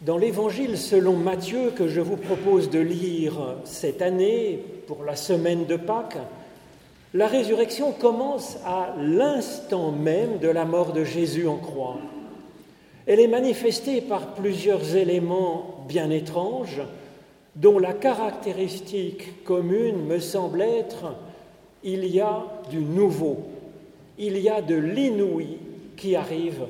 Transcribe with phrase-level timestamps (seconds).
[0.00, 5.66] Dans l'évangile selon Matthieu que je vous propose de lire cette année pour la semaine
[5.66, 6.16] de Pâques,
[7.12, 11.98] la résurrection commence à l'instant même de la mort de Jésus en croix.
[13.06, 16.80] Elle est manifestée par plusieurs éléments bien étranges,
[17.54, 21.14] dont la caractéristique commune me semble être
[21.84, 23.40] il y a du nouveau,
[24.16, 25.58] il y a de l'inouï
[25.98, 26.64] qui arrive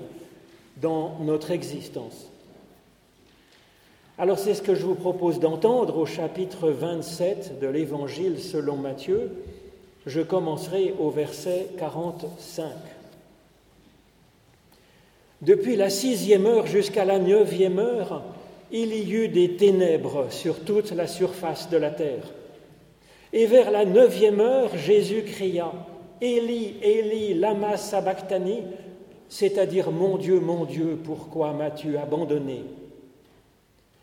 [0.82, 2.29] dans notre existence.
[4.21, 9.30] Alors c'est ce que je vous propose d'entendre au chapitre 27 de l'Évangile selon Matthieu.
[10.05, 12.66] Je commencerai au verset 45.
[15.41, 18.23] Depuis la sixième heure jusqu'à la neuvième heure,
[18.70, 22.30] il y eut des ténèbres sur toute la surface de la terre.
[23.33, 25.73] Et vers la neuvième heure, Jésus cria,
[26.20, 28.64] Élie, Élie, lama sabachthani,
[29.30, 32.64] c'est-à-dire Mon Dieu, mon Dieu, pourquoi m'as-tu abandonné?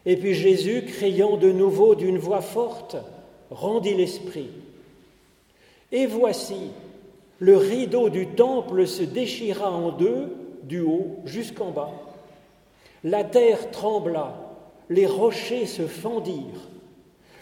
[0.10, 2.96] Et puis Jésus, criant de nouveau d'une voix forte,
[3.52, 4.48] rendit l'esprit.
[5.92, 6.72] Et voici,
[7.40, 11.92] le rideau du temple se déchira en deux, du haut jusqu'en bas.
[13.04, 14.56] La terre trembla,
[14.90, 16.70] les rochers se fendirent,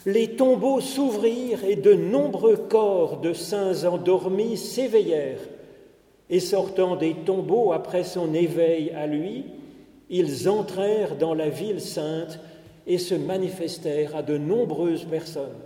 [0.07, 5.49] les tombeaux s'ouvrirent et de nombreux corps de saints endormis s'éveillèrent.
[6.31, 9.45] Et sortant des tombeaux après son éveil à lui,
[10.09, 12.39] ils entrèrent dans la ville sainte
[12.87, 15.61] et se manifestèrent à de nombreuses personnes.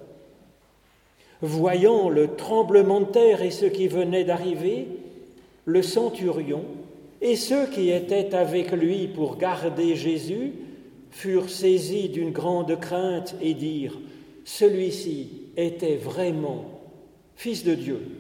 [1.42, 4.88] Voyant le tremblement de terre et ce qui venait d'arriver,
[5.66, 6.66] le centurion
[7.22, 10.54] et ceux qui étaient avec lui pour garder Jésus
[11.12, 14.00] furent saisis d'une grande crainte et dirent,
[14.46, 16.66] Celui-ci était vraiment
[17.36, 18.19] Fils de Dieu.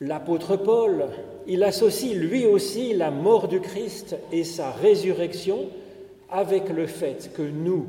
[0.00, 1.08] L'apôtre Paul,
[1.46, 5.66] il associe lui aussi la mort du Christ et sa résurrection
[6.30, 7.86] avec le fait que nous,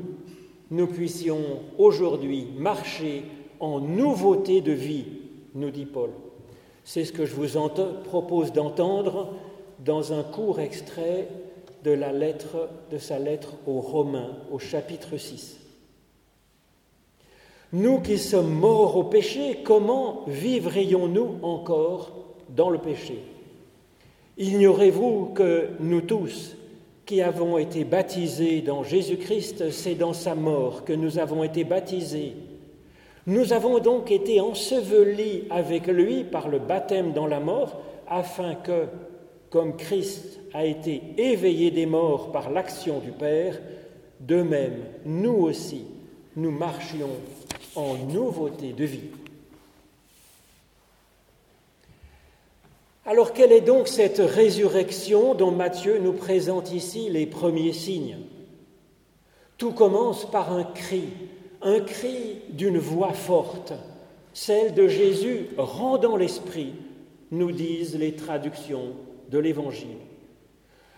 [0.70, 1.40] nous puissions
[1.78, 3.24] aujourd'hui marcher
[3.60, 5.06] en nouveauté de vie,
[5.54, 6.10] nous dit Paul.
[6.84, 7.58] C'est ce que je vous
[8.04, 9.34] propose d'entendre
[9.82, 11.28] dans un court extrait
[11.84, 11.98] de,
[12.98, 15.61] sa lettre aux Romains au chapitre 6.
[17.72, 22.12] Nous qui sommes morts au péché, comment vivrions-nous encore
[22.50, 23.18] dans le péché?
[24.36, 26.54] Ignorez-vous que nous tous
[27.06, 32.34] qui avons été baptisés dans Jésus-Christ, c'est dans sa mort que nous avons été baptisés.
[33.26, 38.84] Nous avons donc été ensevelis avec lui par le baptême dans la mort, afin que,
[39.48, 43.58] comme Christ a été éveillé des morts par l'action du Père,
[44.20, 45.84] de même, nous aussi,
[46.36, 47.10] nous marchions
[47.74, 49.10] en nouveauté de vie.
[53.04, 58.18] Alors quelle est donc cette résurrection dont Matthieu nous présente ici les premiers signes?
[59.58, 61.04] Tout commence par un cri,
[61.62, 63.72] un cri d'une voix forte,
[64.32, 66.74] celle de Jésus rendant l'esprit,
[67.30, 68.92] nous disent les traductions
[69.30, 69.98] de l'Évangile.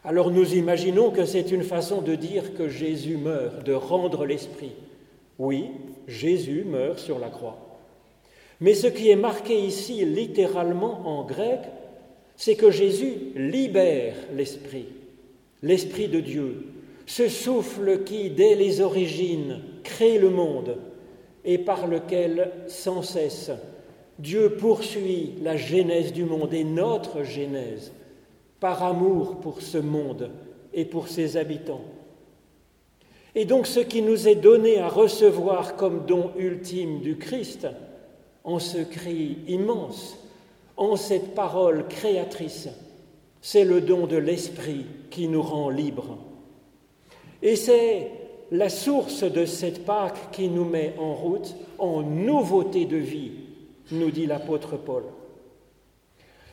[0.04, 4.72] Alors nous imaginons que c'est une façon de dire que Jésus meurt, de rendre l'esprit.
[5.38, 5.70] Oui,
[6.06, 7.58] Jésus meurt sur la croix.
[8.60, 11.60] Mais ce qui est marqué ici littéralement en grec,
[12.36, 14.86] c'est que Jésus libère l'Esprit,
[15.62, 16.66] l'Esprit de Dieu,
[17.06, 20.78] ce souffle qui, dès les origines, crée le monde
[21.44, 23.50] et par lequel, sans cesse,
[24.18, 27.92] Dieu poursuit la genèse du monde et notre genèse
[28.60, 30.30] par amour pour ce monde
[30.72, 31.84] et pour ses habitants.
[33.34, 37.66] Et donc ce qui nous est donné à recevoir comme don ultime du Christ,
[38.44, 40.18] en ce cri immense,
[40.76, 42.68] en cette parole créatrice,
[43.40, 46.18] c'est le don de l'Esprit qui nous rend libres.
[47.42, 48.10] Et c'est
[48.50, 53.32] la source de cette Pâque qui nous met en route en nouveauté de vie,
[53.90, 55.04] nous dit l'apôtre Paul.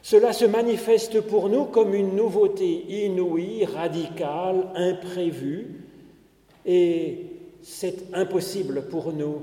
[0.01, 5.91] Cela se manifeste pour nous comme une nouveauté inouïe, radicale, imprévue,
[6.66, 7.25] et
[7.61, 9.41] c'est impossible pour nous,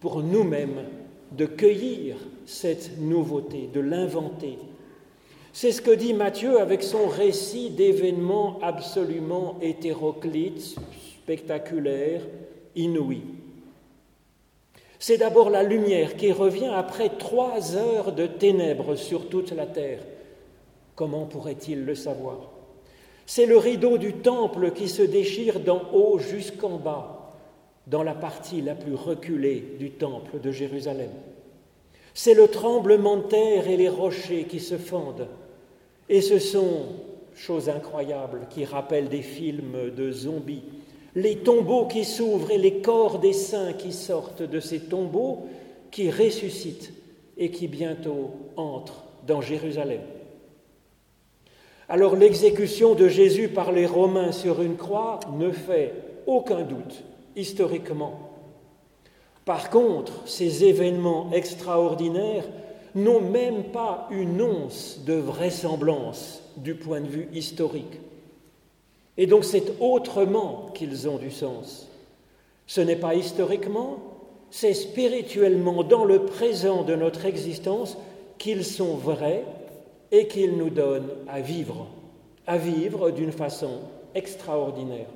[0.00, 0.84] pour nous-mêmes,
[1.32, 2.16] de cueillir
[2.46, 4.58] cette nouveauté, de l'inventer.
[5.52, 10.76] C'est ce que dit Matthieu avec son récit d'événements absolument hétéroclites,
[11.22, 12.22] spectaculaires,
[12.76, 13.22] inouïs.
[14.98, 20.02] C'est d'abord la lumière qui revient après trois heures de ténèbres sur toute la terre.
[20.94, 22.59] Comment pourrait-il le savoir?
[23.30, 27.32] C'est le rideau du temple qui se déchire d'en haut jusqu'en bas,
[27.86, 31.12] dans la partie la plus reculée du temple de Jérusalem.
[32.12, 35.28] C'est le tremblement de terre et les rochers qui se fendent.
[36.08, 36.86] Et ce sont
[37.36, 40.64] chose incroyable qui rappelle des films de zombies.
[41.14, 45.46] Les tombeaux qui s'ouvrent et les corps des saints qui sortent de ces tombeaux,
[45.92, 46.92] qui ressuscitent
[47.38, 50.00] et qui bientôt entrent dans Jérusalem.
[51.90, 55.92] Alors l'exécution de Jésus par les Romains sur une croix ne fait
[56.24, 57.02] aucun doute
[57.34, 58.30] historiquement.
[59.44, 62.44] Par contre, ces événements extraordinaires
[62.94, 67.98] n'ont même pas une once de vraisemblance du point de vue historique.
[69.16, 71.88] Et donc c'est autrement qu'ils ont du sens.
[72.68, 73.96] Ce n'est pas historiquement,
[74.52, 77.98] c'est spirituellement dans le présent de notre existence
[78.38, 79.44] qu'ils sont vrais
[80.12, 81.86] et qu'ils nous donnent à vivre,
[82.46, 83.80] à vivre d'une façon
[84.14, 85.06] extraordinaire.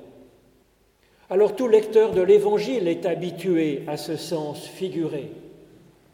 [1.29, 5.31] Alors tout lecteur de l'Évangile est habitué à ce sens figuré.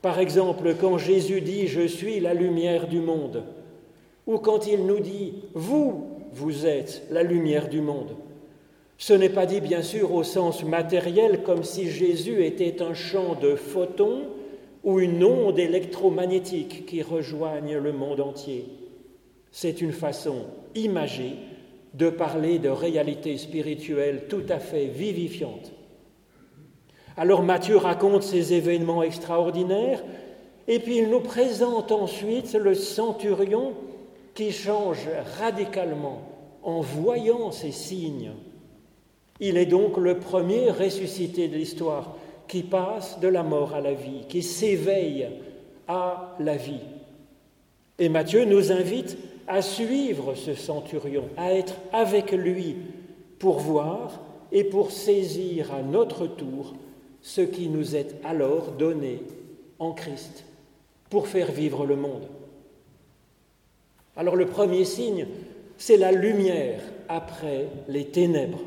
[0.02, 3.38] Par exemple, quand Jésus dit⁇ Je suis la lumière du monde⁇
[4.28, 8.10] ou quand il nous dit⁇ Vous, vous êtes la lumière du monde⁇
[9.02, 13.34] ce n'est pas dit bien sûr au sens matériel comme si Jésus était un champ
[13.34, 14.28] de photons
[14.84, 18.66] ou une onde électromagnétique qui rejoigne le monde entier.
[19.52, 20.46] C'est une façon
[20.76, 21.36] imagée
[21.94, 25.72] de parler de réalité spirituelle tout à fait vivifiante.
[27.18, 30.02] Alors Matthieu raconte ces événements extraordinaires
[30.68, 33.74] et puis il nous présente ensuite le centurion
[34.34, 35.08] qui change
[35.38, 36.22] radicalement
[36.64, 38.32] en voyant ces signes.
[39.40, 42.16] Il est donc le premier ressuscité de l'histoire
[42.52, 45.26] qui passe de la mort à la vie, qui s'éveille
[45.88, 46.82] à la vie.
[47.98, 49.18] Et Matthieu nous invite
[49.48, 52.76] à suivre ce centurion, à être avec lui
[53.40, 54.20] pour voir
[54.52, 56.74] et pour saisir à notre tour
[57.22, 59.22] ce qui nous est alors donné
[59.80, 60.44] en Christ
[61.10, 62.28] pour faire vivre le monde.
[64.18, 65.26] Alors le premier signe,
[65.78, 68.60] c'est la lumière après les ténèbres.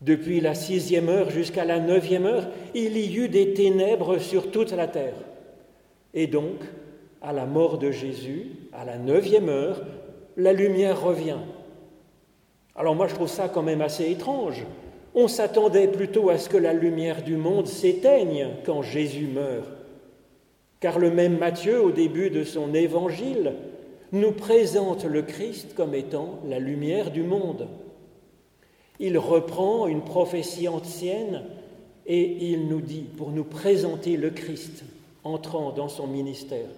[0.00, 4.72] Depuis la sixième heure jusqu'à la neuvième heure, il y eut des ténèbres sur toute
[4.72, 5.16] la terre.
[6.14, 6.60] Et donc,
[7.20, 9.82] à la mort de Jésus, à la neuvième heure,
[10.36, 11.38] la lumière revient.
[12.74, 14.64] Alors moi je trouve ça quand même assez étrange.
[15.14, 19.68] On s'attendait plutôt à ce que la lumière du monde s'éteigne quand Jésus meurt.
[20.78, 23.52] Car le même Matthieu, au début de son évangile,
[24.12, 27.68] nous présente le Christ comme étant la lumière du monde.
[29.00, 31.42] Il reprend une prophétie ancienne
[32.06, 34.84] et il nous dit, pour nous présenter le Christ
[35.24, 36.68] entrant dans son ministère,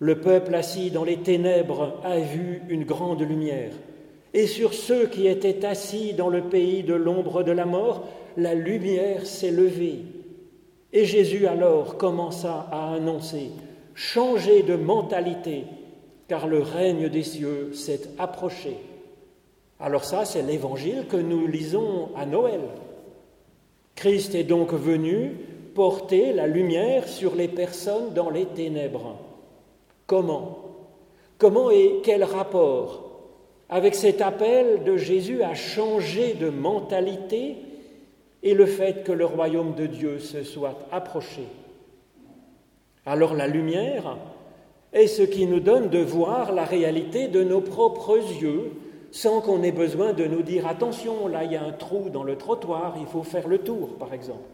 [0.00, 3.72] le peuple assis dans les ténèbres a vu une grande lumière,
[4.34, 8.54] et sur ceux qui étaient assis dans le pays de l'ombre de la mort, la
[8.54, 10.00] lumière s'est levée.
[10.92, 13.50] Et Jésus alors commença à annoncer,
[13.94, 15.64] changez de mentalité,
[16.28, 18.76] car le règne des cieux s'est approché.
[19.78, 22.60] Alors ça, c'est l'évangile que nous lisons à Noël.
[23.94, 25.32] Christ est donc venu
[25.74, 29.16] porter la lumière sur les personnes dans les ténèbres.
[30.06, 30.58] Comment?
[31.38, 33.02] Comment et quel rapport?
[33.68, 37.56] Avec cet appel de Jésus à changer de mentalité
[38.42, 41.42] et le fait que le royaume de Dieu se soit approché
[43.04, 44.16] Alors la lumière
[44.92, 48.70] est ce qui nous donne de voir la réalité de nos propres yeux
[49.10, 52.22] sans qu'on ait besoin de nous dire attention, là il y a un trou dans
[52.22, 54.48] le trottoir, il faut faire le tour, par exemple.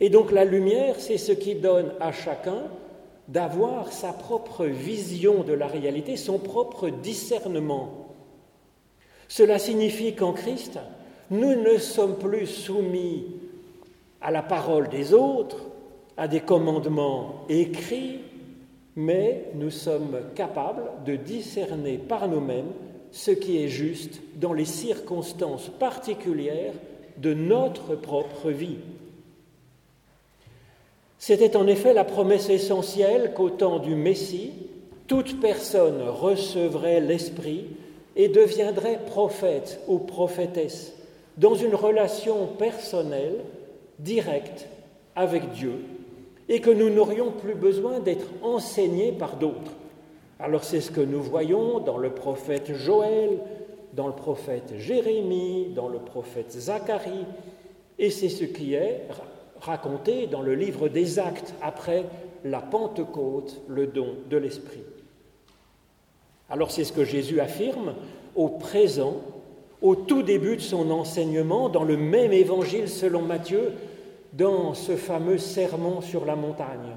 [0.00, 2.62] Et donc la lumière, c'est ce qui donne à chacun
[3.28, 8.14] d'avoir sa propre vision de la réalité, son propre discernement.
[9.28, 10.78] Cela signifie qu'en Christ,
[11.30, 13.26] nous ne sommes plus soumis
[14.20, 15.66] à la parole des autres,
[16.16, 18.20] à des commandements écrits,
[18.96, 22.72] mais nous sommes capables de discerner par nous-mêmes
[23.12, 26.74] ce qui est juste dans les circonstances particulières
[27.16, 28.78] de notre propre vie.
[31.18, 34.52] C'était en effet la promesse essentielle qu'au temps du Messie,
[35.08, 37.66] toute personne recevrait l'Esprit
[38.14, 40.92] et deviendrait prophète ou prophétesse
[41.38, 43.36] dans une relation personnelle,
[43.98, 44.66] directe
[45.16, 45.84] avec Dieu,
[46.48, 49.72] et que nous n'aurions plus besoin d'être enseignés par d'autres.
[50.40, 53.40] Alors c'est ce que nous voyons dans le prophète Joël,
[53.94, 57.26] dans le prophète Jérémie, dans le prophète Zacharie,
[57.98, 59.02] et c'est ce qui est
[59.60, 62.04] raconté dans le livre des actes après
[62.44, 64.84] la Pentecôte, le don de l'Esprit.
[66.48, 67.94] Alors c'est ce que Jésus affirme
[68.36, 69.16] au présent,
[69.82, 73.72] au tout début de son enseignement, dans le même évangile selon Matthieu,
[74.32, 76.96] dans ce fameux sermon sur la montagne.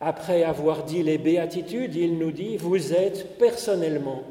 [0.00, 4.22] Après avoir dit les béatitudes, il nous dit, vous êtes personnellement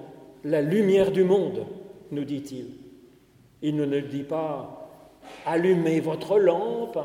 [0.44, 1.66] la lumière du monde,
[2.12, 2.68] nous dit-il.
[3.62, 4.84] Il ne nous dit pas
[5.46, 7.00] allumez votre lampe,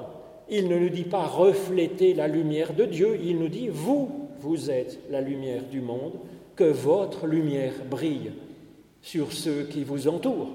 [0.48, 4.70] il ne nous dit pas reflétez la lumière de Dieu, il nous dit vous, vous
[4.70, 6.14] êtes la lumière du monde,
[6.56, 8.32] que votre lumière brille
[9.02, 10.50] sur ceux qui vous entourent.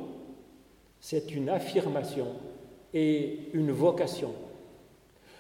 [1.00, 2.27] C'est une affirmation
[2.93, 4.31] et une vocation.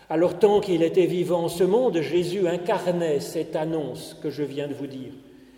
[0.09, 4.67] Alors tant qu'il était vivant en ce monde, Jésus incarnait cette annonce que je viens
[4.67, 5.13] de vous dire.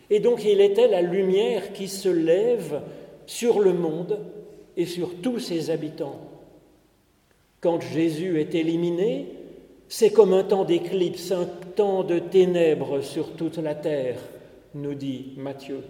[0.09, 2.81] Et donc il était la lumière qui se lève
[3.25, 4.19] sur le monde
[4.77, 6.19] et sur tous ses habitants.
[7.59, 9.27] Quand Jésus est éliminé,
[9.87, 14.19] c'est comme un temps d'éclipse, un temps de ténèbres sur toute la terre,
[14.75, 15.81] nous dit Matthieu.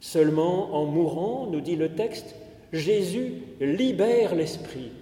[0.00, 2.34] Seulement en mourant, nous dit le texte,
[2.72, 4.92] Jésus libère l'esprit.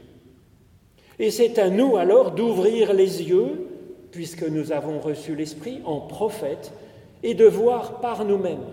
[1.18, 3.66] Et c'est à nous alors d'ouvrir les yeux,
[4.10, 6.72] puisque nous avons reçu l'esprit en prophète,
[7.22, 8.64] et de voir par nous-mêmes,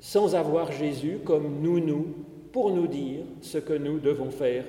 [0.00, 2.06] sans avoir Jésus comme nous, nous,
[2.52, 4.64] pour nous dire ce que nous devons faire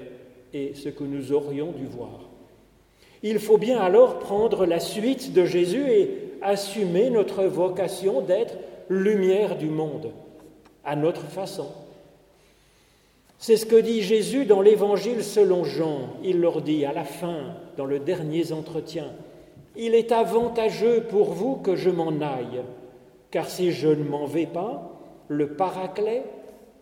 [0.54, 2.30] et ce que nous aurions dû voir.
[3.24, 8.56] Il faut bien alors prendre la suite de Jésus et assumer notre vocation d'être
[8.90, 10.12] lumière du monde,
[10.84, 11.68] à notre façon.
[13.44, 16.12] C'est ce que dit Jésus dans l'Évangile selon Jean.
[16.24, 19.12] Il leur dit à la fin, dans le dernier entretien,
[19.76, 22.62] Il est avantageux pour vous que je m'en aille,
[23.32, 24.98] car si je ne m'en vais pas,
[25.28, 26.24] le Paraclet,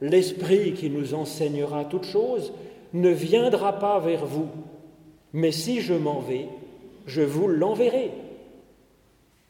[0.02, 2.54] l'Esprit qui nous enseignera toutes choses,
[2.94, 4.50] ne viendra pas vers vous,
[5.34, 6.46] mais si je m'en vais,
[7.08, 8.12] je vous l'enverrai.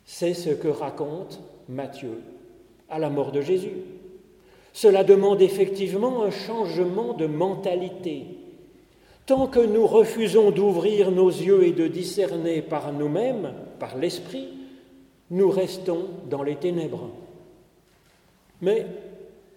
[0.06, 2.22] C'est ce que raconte Matthieu
[2.88, 3.76] à la mort de Jésus.
[4.74, 8.26] Cela demande effectivement un changement de mentalité.
[9.26, 14.48] Tant que nous refusons d'ouvrir nos yeux et de discerner par nous-mêmes, par l'Esprit,
[15.30, 17.10] nous restons dans les ténèbres.
[18.62, 18.86] Mais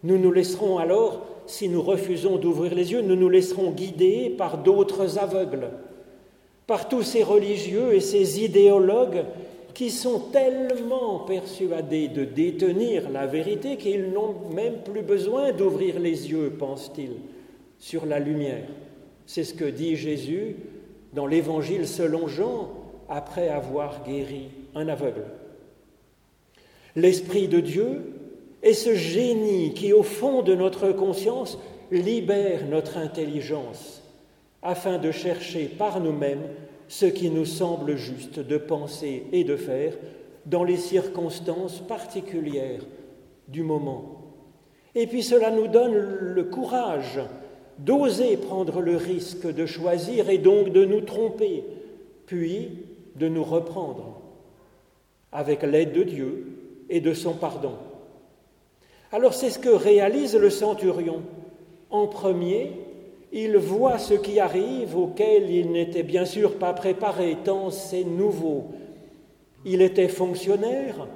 [0.03, 4.59] nous nous laisserons alors si nous refusons d'ouvrir les yeux, nous nous laisserons guider par
[4.59, 5.71] d'autres aveugles,
[6.67, 9.25] par tous ces religieux et ces idéologues
[9.75, 16.31] qui sont tellement persuadés de détenir la vérité qu'ils n'ont même plus besoin d'ouvrir les
[16.31, 17.11] yeux, pense-t-il,
[17.79, 18.69] sur la lumière.
[19.27, 20.57] C'est ce que dit Jésus
[21.13, 22.71] dans l'Évangile selon Jean
[23.09, 25.25] après avoir guéri un aveugle.
[26.97, 28.13] L'Esprit de Dieu
[28.63, 31.59] et ce génie qui, au fond de notre conscience,
[31.91, 34.03] libère notre intelligence
[34.63, 36.49] afin de chercher par nous-mêmes
[36.89, 39.95] ce qui nous semble juste de penser et de faire
[40.47, 42.85] dans les circonstances particulières
[43.49, 44.23] du moment.
[44.95, 47.21] Et puis cela nous donne le courage
[47.79, 51.65] d'oser prendre le risque de choisir et donc de nous tromper,
[52.27, 52.85] puis
[53.17, 54.21] de nous reprendre
[55.33, 56.47] avec l'aide de Dieu
[56.89, 57.75] et de son pardon.
[59.11, 61.23] Alors c'est ce que réalise le centurion.
[61.91, 62.73] En premier,
[63.35, 68.69] il voit ce qui arrive auquel il n'était bien sûr pas préparé, tant c'est nouveau.
[69.67, 71.07] Il était fonctionnaire,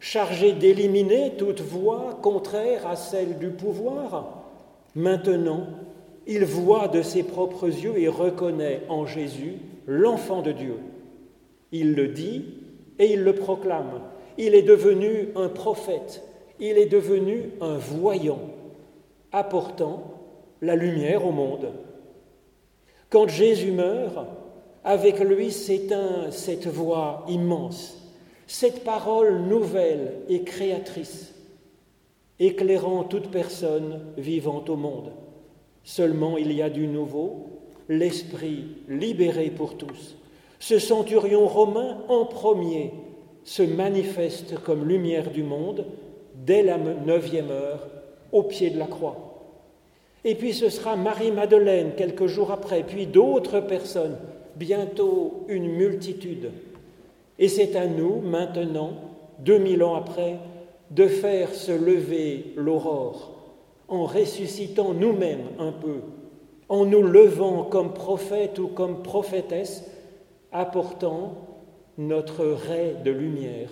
[0.00, 4.44] chargé d'éliminer toute voie contraire à celle du pouvoir.
[4.94, 5.66] Maintenant,
[6.26, 9.54] il voit de ses propres yeux et reconnaît en Jésus
[9.86, 10.76] l'enfant de Dieu.
[11.72, 12.44] Il le dit
[12.98, 14.02] et il le proclame.
[14.36, 16.22] Il est devenu un prophète
[16.60, 18.40] il est devenu un voyant,
[19.32, 20.17] apportant
[20.62, 21.72] la lumière au monde.
[23.10, 24.18] Quand Jésus meurt,
[24.84, 27.98] avec lui s'éteint cette voix immense,
[28.46, 31.34] cette parole nouvelle et créatrice,
[32.38, 35.12] éclairant toute personne vivant au monde.
[35.84, 37.46] Seulement il y a du nouveau,
[37.88, 40.16] l'Esprit libéré pour tous.
[40.58, 42.92] Ce centurion romain en premier
[43.44, 45.86] se manifeste comme lumière du monde
[46.34, 47.88] dès la neuvième heure,
[48.32, 49.27] au pied de la croix.
[50.24, 54.16] Et puis ce sera Marie-Madeleine quelques jours après, puis d'autres personnes,
[54.56, 56.50] bientôt une multitude.
[57.38, 58.92] Et c'est à nous, maintenant,
[59.38, 60.38] deux mille ans après,
[60.90, 63.34] de faire se lever l'aurore
[63.88, 66.00] en ressuscitant nous-mêmes un peu,
[66.68, 69.84] en nous levant comme prophètes ou comme prophétesses,
[70.52, 71.34] apportant
[71.96, 73.70] notre ray de lumière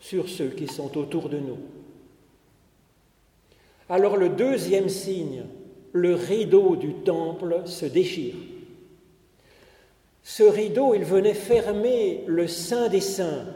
[0.00, 1.58] sur ceux qui sont autour de nous.
[3.88, 5.44] Alors le deuxième signe,
[5.92, 8.34] le rideau du temple se déchire.
[10.22, 13.46] Ce rideau, il venait fermer le Saint des Saints,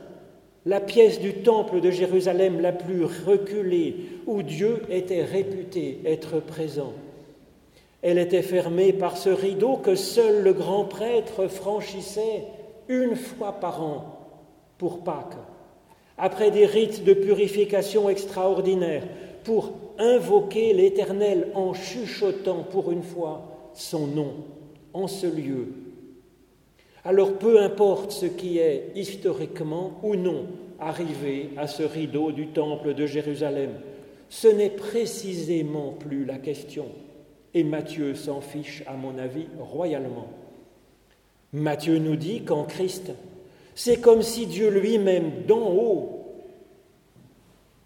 [0.64, 3.96] la pièce du temple de Jérusalem la plus reculée,
[4.26, 6.92] où Dieu était réputé être présent.
[8.00, 12.44] Elle était fermée par ce rideau que seul le grand prêtre franchissait
[12.88, 14.18] une fois par an
[14.78, 15.36] pour Pâques,
[16.18, 19.06] après des rites de purification extraordinaires,
[19.44, 19.72] pour
[20.02, 24.34] invoquer l'Éternel en chuchotant pour une fois son nom
[24.92, 25.68] en ce lieu.
[27.04, 30.46] Alors peu importe ce qui est historiquement ou non
[30.78, 33.70] arrivé à ce rideau du temple de Jérusalem,
[34.28, 36.86] ce n'est précisément plus la question.
[37.54, 40.28] Et Matthieu s'en fiche, à mon avis, royalement.
[41.52, 43.12] Matthieu nous dit qu'en Christ,
[43.74, 46.21] c'est comme si Dieu lui-même, d'en haut,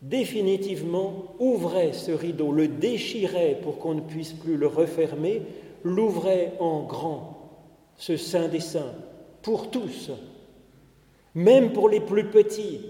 [0.09, 5.43] définitivement ouvrait ce rideau, le déchirait pour qu'on ne puisse plus le refermer,
[5.83, 7.51] l'ouvrait en grand,
[7.97, 8.95] ce Saint des Saints,
[9.43, 10.11] pour tous,
[11.35, 12.81] même pour les plus petits,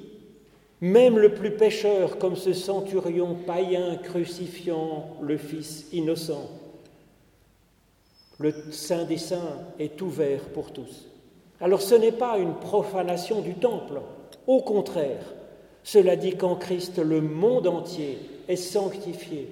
[0.81, 6.51] même le plus pécheur, comme ce centurion païen crucifiant le Fils innocent.
[8.39, 11.09] Le Saint des Saints est ouvert pour tous.
[11.61, 14.03] Alors ce n'est pas une profanation du temple,
[14.47, 15.25] au contraire,
[15.87, 19.47] cela dit qu'en Christ le monde entier est sanctifié,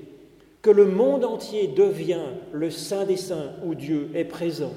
[0.62, 4.72] que le monde entier devient le Saint des Saints où Dieu est présent,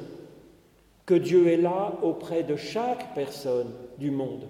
[1.08, 4.48] que Dieu est là auprès de chaque personne du monde,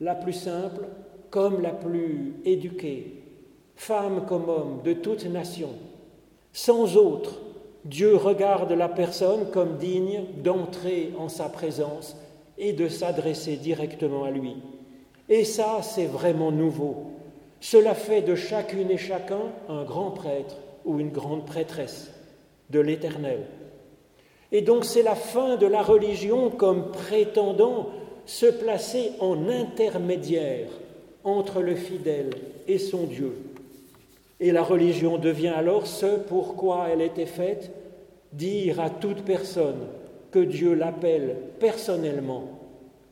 [0.00, 0.86] la plus simple
[1.28, 3.20] comme la plus éduquée,
[3.74, 5.70] femme comme homme, de toute nation,
[6.52, 7.40] sans autre
[7.84, 12.16] Dieu regarde la personne comme digne d'entrer en sa présence
[12.58, 14.54] et de s'adresser directement à lui.
[15.28, 17.08] Et ça, c'est vraiment nouveau.
[17.60, 22.10] Cela fait de chacune et chacun un grand prêtre ou une grande prêtresse
[22.70, 23.40] de l'Éternel.
[24.52, 27.88] Et donc c'est la fin de la religion comme prétendant
[28.24, 30.68] se placer en intermédiaire
[31.24, 32.30] entre le fidèle
[32.66, 33.36] et son Dieu.
[34.40, 37.70] Et la religion devient alors ce pourquoi elle était faite,
[38.32, 39.88] dire à toute personne
[40.30, 42.57] que Dieu l'appelle personnellement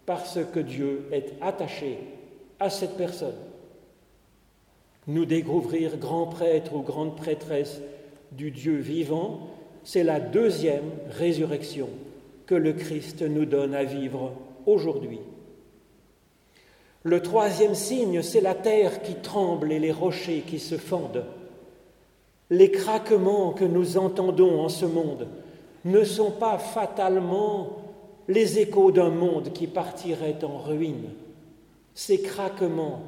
[0.06, 1.98] parce que Dieu est attaché
[2.60, 3.34] à cette personne.
[5.08, 7.80] Nous découvrir grand prêtre ou grande prêtresse
[8.32, 9.48] du Dieu vivant,
[9.84, 11.88] c'est la deuxième résurrection
[12.47, 14.32] que le Christ nous donne à vivre
[14.64, 15.21] aujourd'hui.
[17.02, 21.25] Le troisième signe, c'est la terre qui tremble et les rochers qui se fendent.
[22.50, 25.28] Les craquements que nous entendons en ce monde
[25.84, 27.85] ne sont pas fatalement
[28.28, 31.10] les échos d'un monde qui partirait en ruine.
[31.95, 33.02] Ces craquements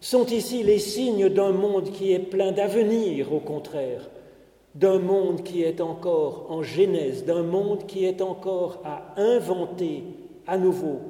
[0.00, 4.08] sont ici les signes d'un monde qui est plein d'avenir, au contraire,
[4.74, 10.04] d'un monde qui est encore en genèse, d'un monde qui est encore à inventer
[10.46, 11.00] à nouveau,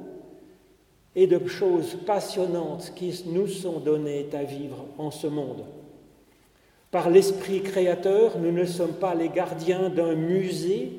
[1.15, 5.63] et de choses passionnantes qui nous sont données à vivre en ce monde.
[6.91, 10.98] Par l'Esprit créateur, nous ne sommes pas les gardiens d'un musée.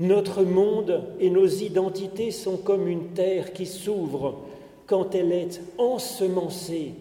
[0.00, 4.40] Notre monde et nos identités sont comme une terre qui s'ouvre
[4.86, 6.94] quand elle est ensemencée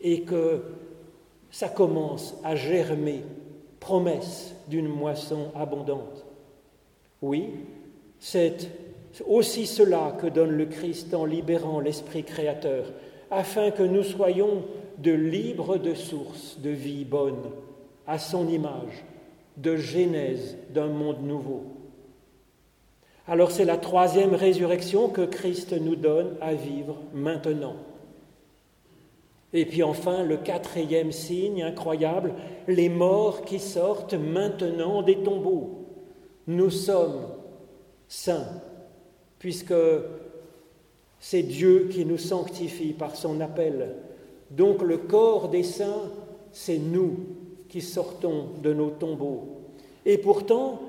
[0.00, 0.62] et que
[1.50, 3.22] ça commence à germer,
[3.80, 6.24] promesse d'une moisson abondante.
[7.20, 7.50] Oui,
[8.18, 8.70] c'est
[9.26, 12.86] aussi cela que donne le Christ en libérant l'Esprit créateur,
[13.30, 14.64] afin que nous soyons
[14.98, 17.50] de libres de sources de vie bonne,
[18.06, 19.04] à son image,
[19.56, 21.77] de genèse d'un monde nouveau.
[23.28, 27.76] Alors c'est la troisième résurrection que Christ nous donne à vivre maintenant.
[29.52, 32.32] Et puis enfin, le quatrième signe incroyable,
[32.66, 35.84] les morts qui sortent maintenant des tombeaux.
[36.46, 37.26] Nous sommes
[38.08, 38.62] saints
[39.38, 39.74] puisque
[41.20, 43.94] c'est Dieu qui nous sanctifie par son appel.
[44.50, 46.10] Donc le corps des saints,
[46.52, 47.26] c'est nous
[47.68, 49.58] qui sortons de nos tombeaux.
[50.06, 50.80] Et pourtant,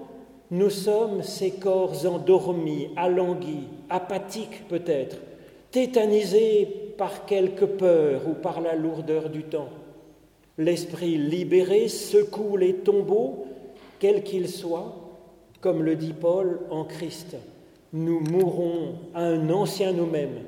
[0.52, 5.18] nous sommes ces corps endormis, alanguis, apathiques peut-être,
[5.72, 9.70] tétanisés par quelque peur ou par la lourdeur du temps.
[10.58, 13.46] L'esprit libéré secoue les tombeaux,
[14.00, 14.96] quels qu'ils soient,
[15.62, 17.38] comme le dit Paul en Christ
[17.94, 20.44] nous mourons à un ancien nous-mêmes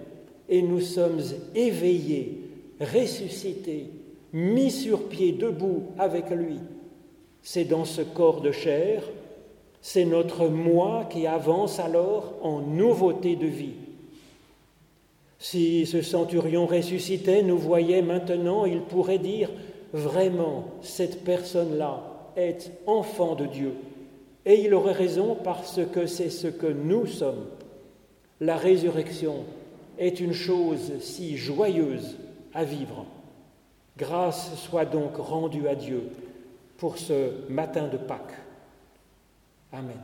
[0.48, 1.22] et nous sommes
[1.56, 2.40] éveillés,
[2.80, 3.88] ressuscités,
[4.34, 6.60] mis sur pied, debout avec lui.
[7.42, 9.04] C'est dans ce corps de chair,
[9.82, 13.74] c'est notre moi qui avance alors en nouveauté de vie.
[15.40, 19.50] Si ce centurion ressuscitait nous voyait maintenant, il pourrait dire
[19.92, 22.04] vraiment, cette personne-là
[22.38, 23.74] est enfant de Dieu.
[24.46, 27.46] Et il aurait raison parce que c'est ce que nous sommes.
[28.40, 29.44] La résurrection
[29.98, 32.18] est une chose si joyeuse
[32.54, 33.06] à vivre.
[33.98, 36.04] Grâce soit donc rendue à Dieu
[36.78, 38.34] pour ce matin de Pâques.
[39.72, 40.02] Amén.